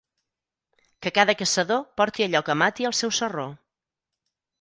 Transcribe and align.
Que 1.01 1.11
cada 1.17 1.35
caçador 1.41 1.83
porti 2.01 2.25
allò 2.27 2.41
que 2.47 2.55
mati 2.63 2.89
al 2.91 2.95
seu 3.01 3.13
sarró. 3.19 3.45